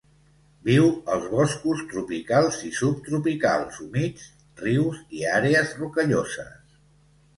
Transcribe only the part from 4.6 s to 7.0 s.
rius i àrees rocalloses.